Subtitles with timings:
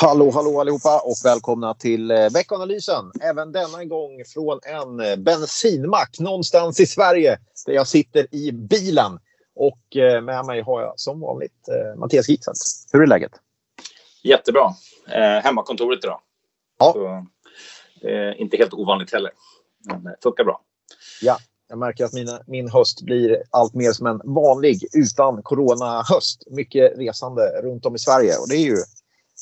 [0.00, 3.12] Hallå, hallå allihopa och välkomna till eh, veckanalysen.
[3.20, 9.18] Även denna gång från en eh, bensinmack någonstans i Sverige där jag sitter i bilen.
[9.54, 12.58] Och eh, med mig har jag som vanligt Mattias Gitzelt.
[12.92, 13.32] Hur är läget?
[14.22, 14.74] Jättebra.
[15.08, 16.20] Eh, hemmakontoret idag.
[16.78, 16.92] Ja.
[16.92, 17.06] Så,
[18.08, 19.30] eh, inte helt ovanligt heller.
[19.84, 20.60] Men det funkar bra.
[21.22, 21.36] Ja,
[21.68, 26.42] jag märker att mina, min höst blir allt mer som en vanlig utan corona-höst.
[26.50, 28.76] Mycket resande runt om i Sverige och det är ju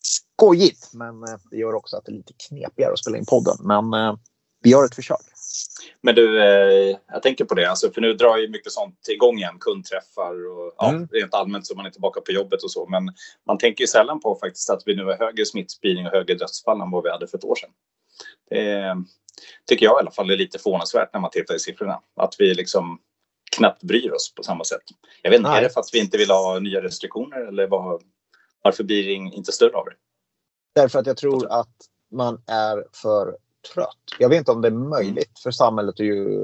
[0.05, 0.91] skojigt.
[0.93, 3.57] Men eh, det gör också att det är lite knepigare att spela in podden.
[3.61, 4.17] Men eh,
[4.63, 5.21] vi gör ett försök.
[6.01, 9.39] Men du, eh, jag tänker på det, alltså, för nu drar ju mycket sånt igång
[9.39, 11.09] igen, kundträffar och ja, mm.
[11.13, 12.87] rent allmänt så man är tillbaka på jobbet och så.
[12.87, 13.13] Men
[13.47, 16.81] man tänker ju sällan på faktiskt att vi nu har högre smittspridning och högre dödsfall
[16.81, 17.71] än vad vi hade för ett år sedan.
[18.51, 18.97] Det
[19.67, 22.01] tycker jag i alla fall är lite förvånansvärt när man tittar i siffrorna.
[22.17, 22.99] Att vi liksom
[23.57, 24.83] knappt bryr oss på samma sätt.
[25.23, 28.03] Jag vet inte, är det för att vi inte vill ha nya restriktioner eller vad,
[28.65, 29.95] varför blir det inte större av det?
[30.75, 31.77] Därför att jag tror att
[32.11, 33.37] man är för
[33.75, 33.99] trött.
[34.19, 36.41] Jag vet inte om det är möjligt för samhället att ju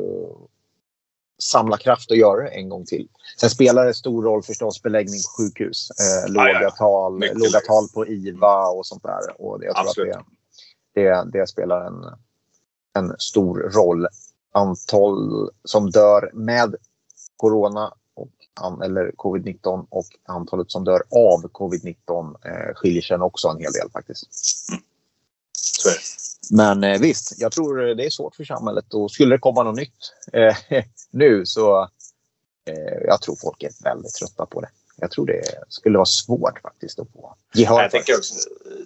[1.42, 3.08] samla kraft och göra det en gång till.
[3.40, 5.88] Sen spelar det stor roll förstås beläggning på sjukhus.
[5.90, 6.70] Eh, låga, ja, ja.
[6.70, 9.40] Tal, låga tal på IVA och sånt där.
[9.42, 10.16] Och jag tror Absolut.
[10.16, 10.26] att
[10.94, 12.04] det, det, det spelar en,
[12.98, 14.06] en stor roll.
[14.52, 16.76] Antal som dör med
[17.36, 17.94] corona
[18.84, 23.90] eller covid-19 och antalet som dör av covid-19 eh, skiljer sig också en hel del
[23.90, 24.28] faktiskt.
[24.70, 24.82] Mm.
[26.50, 29.76] Men eh, visst, jag tror det är svårt för samhället och skulle det komma något
[29.76, 30.56] nytt eh,
[31.10, 31.82] nu så
[32.66, 34.68] eh, jag tror folk är väldigt trötta på det.
[35.00, 38.34] Jag tror det skulle vara svårt faktiskt att få gehör jag tänker också,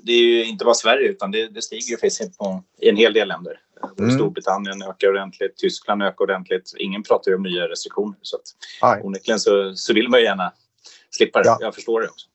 [0.02, 2.96] Det är ju inte bara Sverige utan det, det stiger ju faktiskt på, i en
[2.96, 3.60] hel del länder.
[3.98, 4.10] Mm.
[4.10, 6.74] Storbritannien ökar ordentligt, Tyskland ökar ordentligt.
[6.78, 10.52] Ingen pratar ju om nya restriktioner så att onekligen så, så vill man ju gärna
[11.10, 11.48] slippa det.
[11.48, 11.58] Ja.
[11.60, 12.26] Jag förstår det också.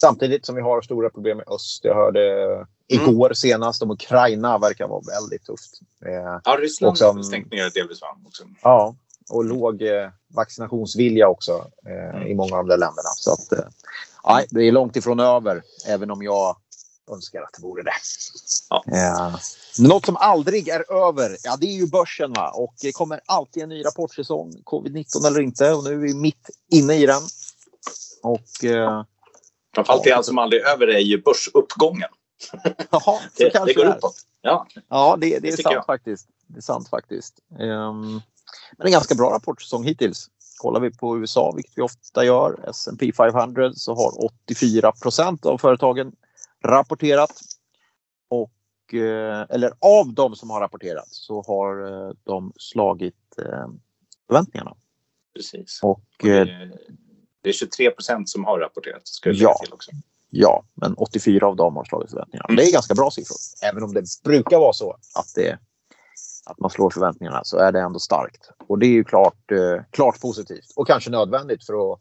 [0.00, 1.84] Samtidigt som vi har stora problem med öst.
[1.84, 3.34] Jag hörde igår mm.
[3.34, 5.80] senast om Ukraina verkar vara väldigt tufft.
[6.06, 8.00] Eh, ja, Ryssland har stängt ner delvis?
[8.26, 8.44] Också.
[8.62, 8.96] Ja,
[9.30, 12.26] och låg eh, vaccinationsvilja också eh, mm.
[12.26, 13.08] i många av de länderna.
[13.16, 13.64] Så att, eh,
[14.28, 16.56] nej, det är långt ifrån över, även om jag
[17.12, 17.92] önskar att det vore det.
[18.70, 18.84] Ja.
[18.92, 19.36] Eh,
[19.78, 22.50] något som aldrig är över, ja det är ju börsen va.
[22.50, 25.72] Och det kommer alltid en ny rapportsäsong, covid-19 eller inte.
[25.72, 27.22] Och nu är vi mitt inne i den.
[28.22, 28.64] Och...
[28.64, 29.04] Eh,
[29.74, 32.08] Framförallt det som aldrig är över är ju börsuppgången.
[32.90, 34.16] Jaha, det, det går uppåt.
[34.42, 35.86] Ja, ja det, det är sant jag.
[35.86, 36.28] faktiskt.
[36.46, 37.34] Det är sant faktiskt.
[37.58, 38.20] Um,
[38.78, 40.30] men en ganska bra rapportsäsong hittills.
[40.56, 45.58] Kollar vi på USA, vilket vi ofta gör, S&P 500 så har 84 procent av
[45.58, 46.12] företagen
[46.64, 47.40] rapporterat.
[48.28, 53.68] Och, eh, eller av de som har rapporterat så har eh, de slagit eh,
[54.26, 54.74] förväntningarna.
[55.34, 55.80] Precis.
[55.82, 56.04] Och,
[57.42, 59.08] det, är 23 procent som har rapporterat.
[59.08, 59.90] Ska jag ja, till också.
[60.30, 62.46] Ja, men 84 av dem har slagit förväntningarna.
[62.48, 62.56] Mm.
[62.56, 63.36] Det är ganska bra siffror.
[63.62, 65.58] Även om det brukar vara så att, det,
[66.46, 68.50] att man slår förväntningarna så är det ändå starkt.
[68.66, 72.00] Och det är ju klart, eh, klart positivt och kanske nödvändigt för att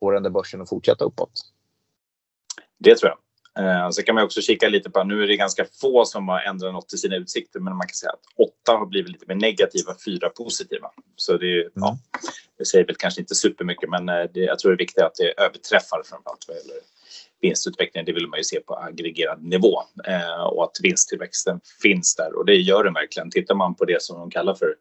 [0.00, 1.32] få den där börsen att fortsätta uppåt.
[2.78, 3.18] Det tror jag.
[3.58, 6.40] Eh, så kan man också kika lite på, nu är det ganska få som har
[6.40, 9.34] ändrat något i sina utsikter, men man kan säga att åtta har blivit lite mer
[9.34, 10.90] negativa, fyra positiva.
[11.16, 11.72] Så det, mm.
[11.74, 11.98] ja,
[12.58, 15.14] det säger väl kanske inte supermycket, men eh, det, jag tror det är viktigt att
[15.14, 16.76] det överträffar framförallt vad gäller
[17.40, 22.38] vinstutvecklingen, det vill man ju se på aggregerad nivå eh, och att vinsttillväxten finns där
[22.38, 23.30] och det gör den verkligen.
[23.30, 24.74] Tittar man på det som de kallar för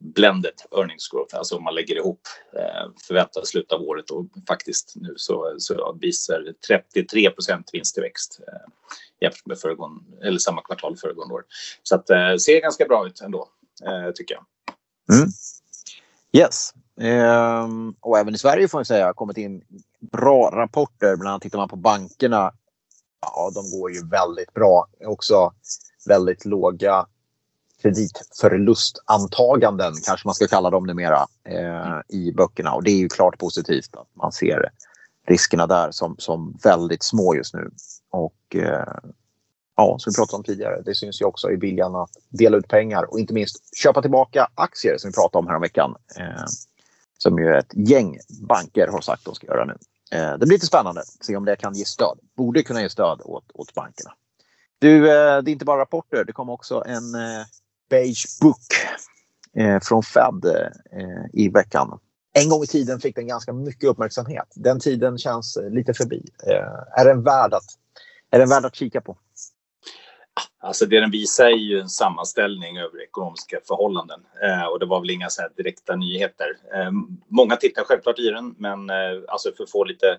[0.00, 2.20] blended earnings growth, alltså om man lägger ihop
[2.56, 8.72] eh, förväntat slut av året och faktiskt nu så, så visar 33 procent vinsttillväxt eh,
[9.20, 11.44] jämfört med föregående, eller samma kvartal föregående år.
[11.82, 13.48] Så att eh, ser ganska bra ut ändå,
[13.86, 14.44] eh, tycker jag.
[15.16, 15.28] Mm.
[16.32, 16.74] Yes.
[16.96, 19.64] Um, och även i Sverige får man säga har kommit in
[20.00, 21.16] bra rapporter.
[21.16, 22.52] Bland annat tittar man på bankerna.
[23.20, 24.86] Ja, de går ju väldigt bra.
[25.06, 25.52] Också
[26.06, 27.06] väldigt låga
[27.82, 32.72] kreditförlustantaganden, kanske man ska kalla dem numera, eh, i böckerna.
[32.72, 34.70] Och det är ju klart positivt att man ser
[35.26, 37.70] riskerna där som, som väldigt små just nu.
[38.10, 38.94] Och eh,
[39.76, 42.68] ja, som vi pratade om tidigare, det syns ju också i viljan att dela ut
[42.68, 45.94] pengar och inte minst köpa tillbaka aktier som vi pratade om häromveckan.
[46.18, 46.44] Eh,
[47.22, 48.18] som ju ett gäng
[48.48, 49.76] banker har sagt att de ska göra nu.
[50.12, 52.18] Eh, det blir lite spännande att se om det kan ge stöd.
[52.36, 54.10] Borde kunna ge stöd åt, åt bankerna.
[54.78, 56.24] Du, eh, det är inte bara rapporter.
[56.24, 57.44] Det kom också en eh,
[57.90, 58.66] beige book
[59.56, 60.44] eh, från Fed
[60.92, 61.98] eh, i veckan.
[62.32, 64.52] En gång i tiden fick den ganska mycket uppmärksamhet.
[64.54, 66.24] Den tiden känns lite förbi.
[66.46, 67.64] Eh, är den värd att,
[68.30, 69.18] är den värd att kika på?
[70.62, 75.00] Alltså det den visar är ju en sammanställning över ekonomiska förhållanden eh, och det var
[75.00, 76.46] väl inga så direkta nyheter.
[76.74, 76.90] Eh,
[77.28, 80.18] många tittar självklart i den, men eh, alltså för att få lite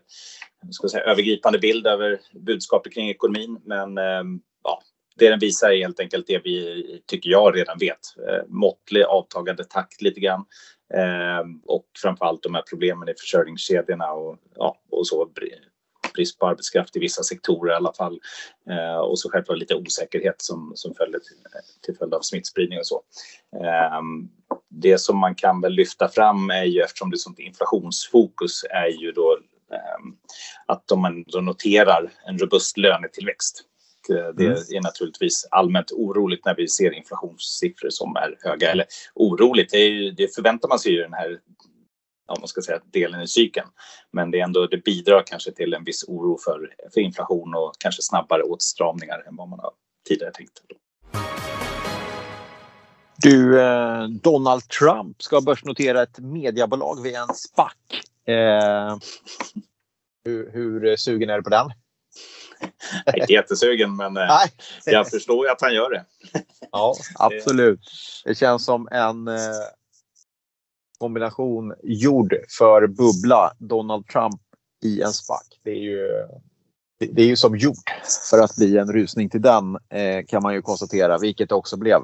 [0.70, 3.62] ska säga, övergripande bild över budskapet kring ekonomin.
[3.66, 4.24] Men eh,
[4.64, 4.82] ja,
[5.16, 8.00] det den visar är helt enkelt det vi tycker jag redan vet.
[8.28, 10.46] Eh, måttlig avtagande takt lite grann
[10.94, 15.26] eh, och framförallt de här problemen i försörjningskedjorna och, ja, och så
[16.14, 18.20] brist på arbetskraft i vissa sektorer i alla fall.
[18.70, 21.38] Eh, och så självklart lite osäkerhet som, som följer till,
[21.86, 23.02] till följd av smittspridning och så.
[23.56, 24.02] Eh,
[24.70, 29.02] det som man kan väl lyfta fram är ju eftersom det är sånt inflationsfokus är
[29.02, 29.40] ju då
[29.74, 30.12] eh,
[30.66, 33.64] att de ändå noterar en robust lönetillväxt.
[34.10, 34.58] Eh, det mm.
[34.58, 38.72] är naturligtvis allmänt oroligt när vi ser inflationssiffror som är höga.
[38.72, 38.86] Eller
[39.16, 41.40] oroligt, det, är, det förväntar man sig ju den här
[42.28, 43.68] ja, man ska säga, delen i cykeln.
[44.12, 47.74] Men det, är ändå, det bidrar kanske till en viss oro för, för inflation och
[47.80, 49.72] kanske snabbare åtstramningar än vad man har
[50.08, 50.62] tidigare tänkt.
[53.18, 57.74] Du, eh, Donald Trump ska börsnotera ett mediebolag via en SPAC.
[58.28, 58.98] Eh,
[60.26, 61.72] hur, hur sugen är du på den?
[63.06, 64.28] Jag är inte jättesugen, men eh,
[64.86, 66.06] jag förstår ju att han gör det.
[66.72, 67.92] Ja, absolut.
[68.26, 69.36] Det känns som en eh,
[71.02, 74.42] kombination gjord för bubbla Donald Trump
[74.84, 75.42] i en SPAC.
[75.64, 76.08] Det är ju,
[77.00, 77.90] det är ju som gjort
[78.30, 81.78] för att bli en rusning till den eh, kan man ju konstatera, vilket det också
[81.78, 82.02] blev.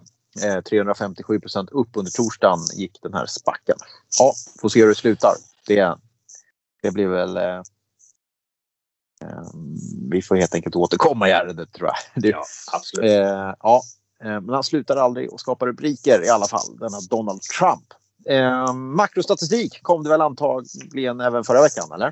[0.69, 3.75] 357 eh, procent upp under torsdagen gick den här spacken.
[4.19, 5.33] Ja, får se hur det slutar.
[5.67, 5.97] Det,
[6.81, 7.37] det blir väl...
[7.37, 7.61] Eh,
[10.11, 12.21] vi får helt enkelt återkomma i ärendet tror jag.
[12.23, 13.11] Det, ja, absolut.
[13.11, 13.81] Eh, ja,
[14.19, 17.93] men han slutar aldrig att skapa rubriker i alla fall, denna Donald Trump.
[18.29, 22.11] Eh, makrostatistik kom det väl antagligen även förra veckan, eller?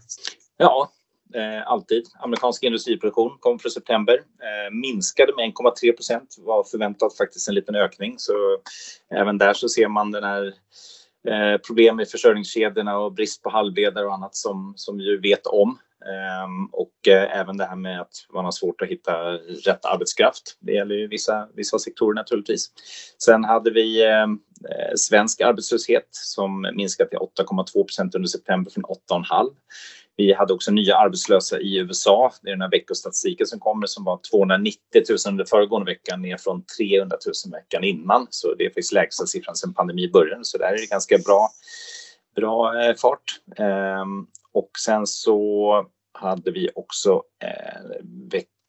[0.57, 0.91] Ja,
[1.35, 2.03] eh, alltid.
[2.19, 4.13] Amerikansk industriproduktion kom för september.
[4.13, 6.35] Eh, minskade med 1,3 procent.
[6.37, 8.15] Var förväntat faktiskt en liten ökning.
[8.17, 8.33] Så
[9.09, 10.53] även där så ser man den här
[11.27, 15.77] eh, problem med försörjningskedjorna och brist på halvledare och annat som, som vi vet om.
[16.05, 19.31] Ehm, och eh, även det här med att man har svårt att hitta
[19.67, 20.57] rätt arbetskraft.
[20.59, 22.71] Det gäller ju vissa, vissa sektorer naturligtvis.
[23.23, 24.39] Sen hade vi ehm,
[24.69, 29.49] eh, svensk arbetslöshet som minskade till 8,2 procent under september från 8,5.
[30.17, 32.33] Vi hade också nya arbetslösa i USA.
[32.41, 34.79] Det är den här veckostatistiken som kommer som var 290
[35.09, 38.27] 000 under föregående vecka ner från 300 000 veckan innan.
[38.29, 40.45] Så det är faktiskt lägsta siffran sedan pandemin började.
[40.45, 41.49] Så där är det ganska bra,
[42.35, 43.23] bra eh, fart.
[43.57, 47.81] Ehm, och sen så hade vi också eh,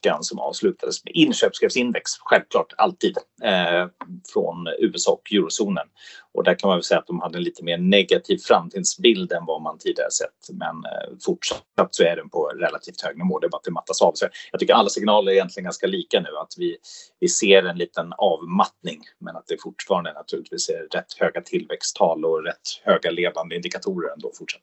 [0.06, 3.86] veckan som avslutades med inköpschefsindex, självklart alltid, eh,
[4.32, 5.86] från USA och eurozonen.
[6.34, 9.44] Och där kan man väl säga att de hade en lite mer negativ framtidsbild än
[9.46, 10.56] vad man tidigare sett.
[10.56, 13.70] Men eh, fortsatt så är den på relativt hög nivå, det är bara att det
[13.70, 14.12] mattas av.
[14.14, 16.76] Så jag tycker alla signaler är egentligen ganska lika nu, att vi,
[17.20, 22.44] vi ser en liten avmattning, men att det fortfarande naturligtvis är rätt höga tillväxttal och
[22.44, 24.62] rätt höga ledande indikatorer ändå fortsatt.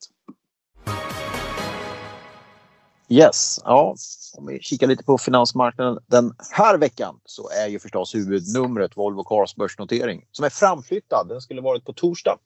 [3.14, 3.96] Yes, ja.
[4.38, 9.24] Om vi kikar lite på finansmarknaden den här veckan så är ju förstås huvudnumret Volvo
[9.24, 11.28] Cars börsnotering som är framflyttad.
[11.28, 12.38] Den skulle varit på torsdag.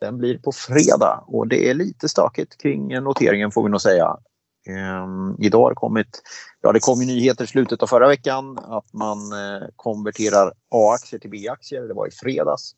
[0.00, 4.16] Den blir på fredag och det är lite stökigt kring noteringen får vi nog säga.
[4.68, 6.22] Ehm, idag har det kommit,
[6.60, 11.20] ja det kom ju nyheter i slutet av förra veckan att man eh, konverterar A-aktier
[11.20, 11.82] till B-aktier.
[11.82, 12.74] Det var i fredags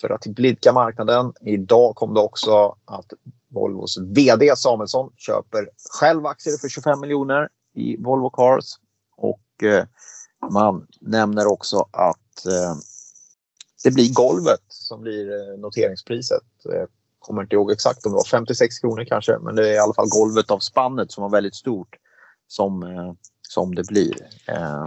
[0.00, 1.32] för att blidka marknaden.
[1.40, 3.12] Idag kom det också att
[3.48, 5.68] Volvos VD Samuelsson köper
[6.00, 8.64] själv aktier för 25 miljoner i Volvo Cars.
[9.16, 9.84] Och eh,
[10.50, 12.74] man nämner också att eh,
[13.84, 16.42] det blir golvet som blir eh, noteringspriset.
[16.64, 16.88] Jag
[17.18, 19.94] kommer inte ihåg exakt om det var 56 kronor kanske, men det är i alla
[19.94, 21.96] fall golvet av spannet som var väldigt stort
[22.48, 23.12] som, eh,
[23.48, 24.28] som det blir.
[24.48, 24.84] Eh,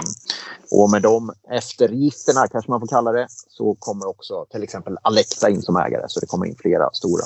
[0.72, 5.50] och med de eftergifterna, kanske man får kalla det, så kommer också till exempel Alexa
[5.50, 6.06] in som ägare.
[6.08, 7.26] Så det kommer in flera stora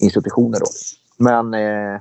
[0.00, 0.66] institutioner då.
[1.16, 2.00] Men eh,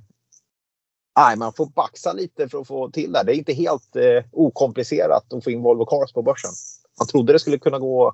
[1.17, 3.23] nej, man får baxa lite för att få till det.
[3.23, 6.51] Det är inte helt eh, okomplicerat att få in Volvo Cars på börsen.
[6.99, 8.13] Man trodde det skulle kunna gå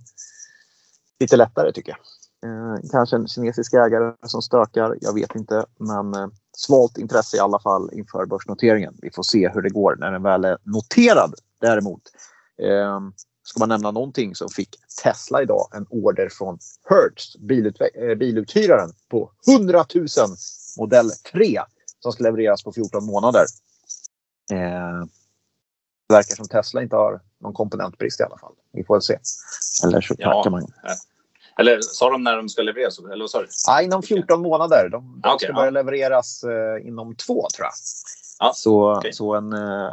[1.20, 2.00] lite lättare tycker jag.
[2.44, 5.66] Eh, kanske en kinesisk ägare som stökar, jag vet inte.
[5.80, 8.98] Men eh, svalt intresse i alla fall inför börsnoteringen.
[9.02, 12.02] Vi får se hur det går när den väl är noterad däremot.
[12.62, 13.00] Eh,
[13.44, 19.32] ska man nämna någonting så fick Tesla idag en order från Hertz, eh, biluthyraren, på
[19.48, 20.08] 100 000
[20.78, 21.62] modell 3
[22.00, 23.46] som ska levereras på 14 månader.
[24.52, 25.06] Eh,
[26.10, 28.54] det verkar som Tesla inte har någon komponentbrist i alla fall.
[28.74, 29.20] Vi får väl se.
[29.84, 30.50] Eller så ja.
[30.50, 30.68] man...
[31.60, 33.00] Eller sa de när de ska levereras?
[33.00, 33.48] Eller du?
[33.68, 34.90] Ja, inom 14 månader.
[34.92, 37.74] De, de okay, ska börja levereras eh, inom två, tror jag.
[38.40, 39.14] Ja, så, okay.
[39.14, 39.92] så en, eh,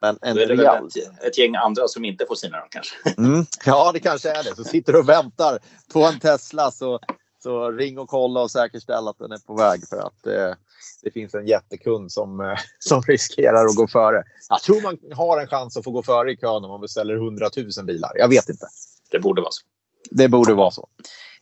[0.00, 0.86] Men en Då är det väl rejäl...
[0.86, 2.94] ett, ett gäng andra som inte får sina kanske.
[3.18, 4.56] Mm, ja, det kanske är det.
[4.56, 5.58] Så sitter du och väntar
[5.92, 7.00] på en Tesla så,
[7.42, 10.56] så ring och kolla och säkerställ att den är på väg för att eh,
[11.02, 14.22] det finns en jättekund som, eh, som riskerar att gå före.
[14.48, 17.14] Jag tror man har en chans att få gå före i kön om man beställer
[17.14, 18.12] 100 000 bilar.
[18.14, 18.66] Jag vet inte.
[19.10, 19.62] Det borde vara så.
[20.10, 20.88] Det borde vara så.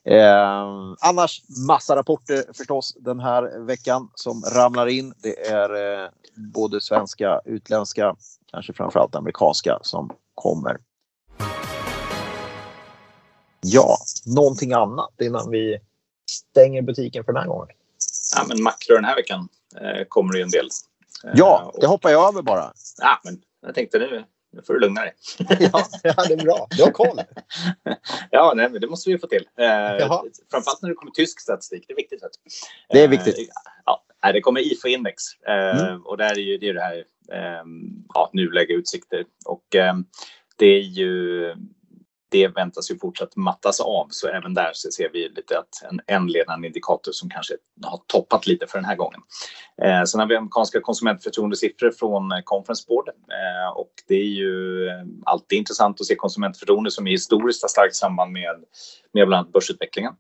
[0.04, 0.66] Eh,
[1.00, 5.14] annars massa rapporter förstås den här veckan som ramlar in.
[5.22, 8.16] Det är eh, både svenska, utländska,
[8.50, 10.76] kanske framförallt amerikanska som kommer.
[13.60, 15.78] Ja, någonting annat innan vi
[16.30, 17.68] stänger butiken för den här gången.
[18.36, 20.68] Ja, men makro den här veckan eh, kommer det en del.
[21.24, 22.72] Eh, Ja, och- det hoppar jag över bara.
[22.98, 25.14] Ja, men jag tänkte nu, nu får du lugna dig.
[25.72, 26.66] Ja, ja det är bra.
[26.76, 27.20] Du har koll.
[28.30, 29.48] Ja, nej, men det måste vi få till.
[29.58, 30.22] Eh, Jaha.
[30.50, 31.84] framförallt när det kommer tysk statistik.
[31.88, 32.22] Det är viktigt.
[32.22, 32.50] Vet du.
[32.98, 33.38] Det är viktigt.
[33.38, 33.44] Eh,
[33.86, 35.16] ja, det kommer IFO-index.
[35.48, 36.02] Eh, Mm.
[36.06, 37.64] Och där är ju det, är det här eh,
[38.14, 39.24] ja, nuläge utsikter.
[39.46, 39.94] Och eh,
[40.56, 41.54] det är ju
[42.30, 44.06] det väntas ju fortsatt mattas av.
[44.10, 48.00] Så även där så ser vi lite att en, en ledande indikator som kanske har
[48.06, 49.20] toppat lite för den här gången.
[49.82, 53.08] Eh, sen har vi amerikanska konsumentförtroendesiffror från eh, Conference Board.
[53.08, 57.68] Eh, och det är ju eh, alltid intressant att se konsumentförtroende som är historiskt har
[57.68, 58.64] starkt samband med,
[59.12, 60.12] med bland annat börsutvecklingen.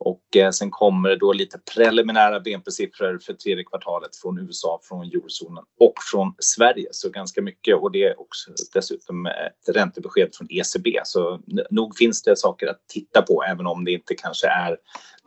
[0.00, 5.06] Och eh, sen kommer det då lite preliminära BNP-siffror för tredje kvartalet från USA, från
[5.06, 6.88] eurozonen och från Sverige.
[6.90, 11.00] Så ganska mycket och det är också dessutom ett räntebesked från ECB.
[11.04, 11.40] Så
[11.70, 14.76] nog finns det saker att titta på även om det inte kanske är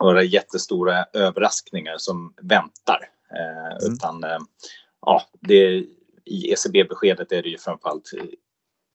[0.00, 3.00] några jättestora överraskningar som väntar.
[3.30, 3.92] Eh, Mm.
[3.92, 4.38] Utan eh,
[5.00, 5.84] ja, det,
[6.24, 8.10] i ECB-beskedet är det ju framförallt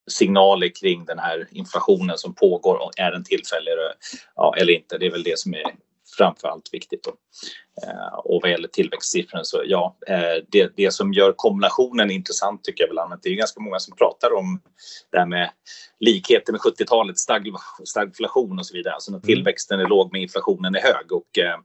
[0.09, 3.93] signaler kring den här inflationen som pågår och är den tillfällig eller-
[4.35, 4.97] ja, eller inte.
[4.97, 5.63] Det är väl det som är
[6.17, 7.03] framför allt viktigt.
[7.03, 7.11] Då.
[7.87, 12.83] Eh, och vad gäller tillväxtsiffrorna så ja, eh, det, det som gör kombinationen intressant tycker
[12.83, 13.19] jag väl annat.
[13.23, 14.61] Det är ganska många som pratar om
[15.11, 15.51] det här med
[15.99, 17.47] likheter med 70-talet, stag,
[17.85, 18.93] stagflation och så vidare.
[18.93, 21.59] Alltså när tillväxten är låg men inflationen är hög och eh,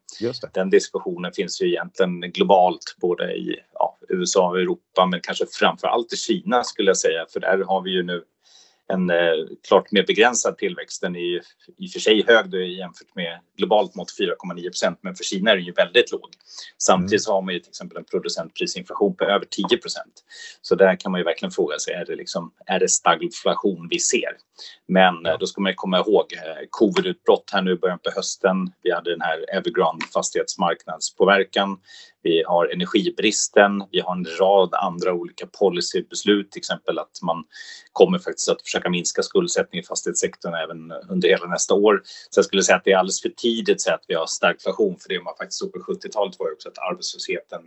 [0.54, 5.88] den diskussionen finns ju egentligen globalt både i ja, USA och Europa men kanske framför
[5.88, 8.24] allt i Kina skulle jag säga för där har vi ju nu
[8.92, 9.16] en eh,
[9.68, 11.00] klart mer begränsad tillväxt.
[11.00, 11.40] Den är ju
[11.78, 15.50] i och för sig hög då jämfört med globalt mått 4,9 procent men för Kina
[15.50, 16.30] är den ju väldigt låg.
[16.78, 20.24] Samtidigt så har man ju till exempel en producentprisinflation på över 10 procent.
[20.62, 23.98] Så där kan man ju verkligen fråga sig, är det, liksom, är det stagflation vi
[23.98, 24.36] ser?
[24.88, 28.56] Men eh, då ska man komma ihåg eh, covidutbrott här nu i början på hösten.
[28.82, 31.78] Vi hade den här Evergrande fastighetsmarknadspåverkan.
[32.24, 33.84] Vi har energibristen.
[33.90, 37.44] Vi har en rad andra olika policybeslut, till exempel att man
[37.92, 42.02] kommer faktiskt att försöka minska skuldsättning i fastighetssektorn även under hela nästa år.
[42.30, 44.26] Så jag skulle säga att det är alldeles för tidigt att säga att vi har
[44.26, 47.60] stagflation, för det man faktiskt såg på 70-talet var ju också att arbetslösheten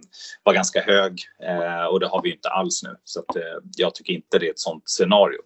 [0.44, 2.96] var ganska hög eh, och det har vi inte alls nu.
[3.04, 5.40] Så att, eh, jag tycker inte det är ett sånt scenario.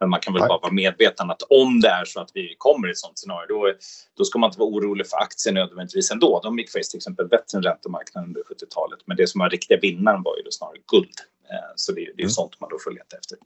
[0.00, 2.88] Men man kan väl bara vara medveten att om det är så att vi kommer
[2.88, 3.72] i ett sånt scenario, då,
[4.16, 6.40] då ska man inte vara orolig för aktier nödvändigtvis ändå.
[6.42, 8.98] De gick faktiskt till exempel bättre än räntemarknaden under 70-talet.
[9.04, 11.14] Men det som var riktiga vinnaren var ju då snarare guld.
[11.50, 12.30] Eh, Så det, är- det är Mm.
[12.30, 13.38] sånt man då får leta efter.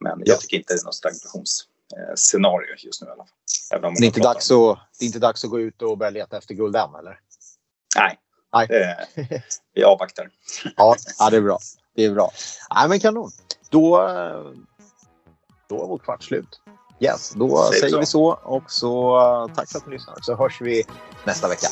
[0.00, 0.24] Men Ja.
[0.26, 3.94] jag tycker inte det är något stagnationsscenario just nu i alla fall.
[3.94, 6.36] Det är, inte dags att, det är inte dags att gå ut och börja leta
[6.38, 7.18] efter guld än, eller?
[7.96, 8.18] Nej,
[8.54, 8.66] Nej.
[8.68, 9.06] Det,
[9.74, 10.30] vi avvaktar.
[10.76, 11.58] Ja, ja, det är bra.
[11.96, 12.30] Det är bra.
[12.74, 13.30] Nej, men kanon.
[13.70, 14.42] Då, eh,
[15.68, 16.60] då är vår kvart slut.
[17.02, 17.98] Yes, då Säger vi säger så.
[18.00, 18.24] vi så.
[18.42, 20.14] Och så eh, tack för att ni lyssnar.
[20.20, 20.84] Så hörs vi
[21.24, 21.66] nästa vecka.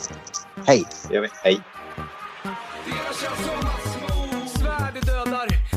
[0.67, 0.85] Hej!
[1.09, 1.29] Det gör vi.
[1.43, 1.61] Hej.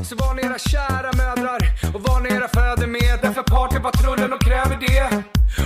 [0.10, 1.60] Så var ni era kära mödrar
[1.96, 5.24] Och var ni era fäder med Därför partypatrullen och kräver det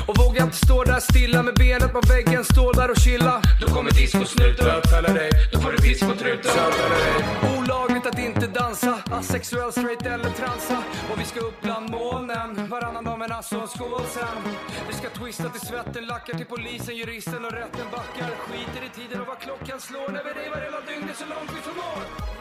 [0.07, 3.67] Och våga inte stå där stilla med benet på väggen Stå där och chilla Då
[3.67, 6.51] kommer discosnuten Bötfäller dig Då får du piss på truten
[7.59, 10.77] Olagligt att inte dansa Asexuell, straight eller transa
[11.13, 11.65] Och vi ska upp
[13.51, 14.53] Varannan skål sen
[14.87, 18.29] Vi ska twista till svetten Lackar till polisen, juristen och rätten backar.
[18.35, 21.61] Skiter i tiden och vad klockan slår När vi revar hela dygnet så långt vi
[21.61, 22.36] förmår.